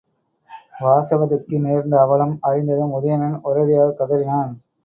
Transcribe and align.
வாசவதத்தைக்கு 0.79 1.59
நேர்ந்த 1.59 1.99
அவலம் 1.99 2.37
அறிந்ததும் 2.41 2.93
உதயணன் 2.93 3.39
ஒரேயடியாகக் 3.43 3.99
கதறினான். 3.99 4.51